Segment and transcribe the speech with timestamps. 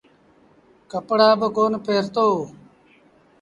[0.91, 2.27] ڪپڙآ با ڪونا پهرتو۔